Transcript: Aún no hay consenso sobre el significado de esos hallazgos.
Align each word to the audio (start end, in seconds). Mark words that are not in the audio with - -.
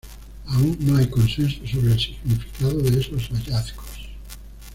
Aún 0.47 0.77
no 0.79 0.97
hay 0.97 1.07
consenso 1.11 1.57
sobre 1.67 1.91
el 1.93 1.99
significado 1.99 2.73
de 2.73 2.99
esos 3.01 3.27
hallazgos. 3.29 4.09